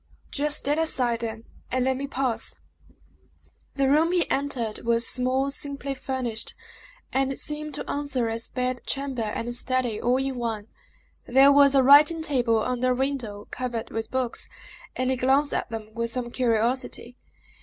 [0.31, 2.55] "Just stand aside, then, and let me pass."
[3.75, 6.55] The room he entered was small, simply furnished,
[7.13, 10.69] and seemed to answer as bed chamber and study, all in one.
[11.27, 14.49] There was a writing table under a window, covered with books,
[14.95, 17.15] and he glanced at them with some curiosity.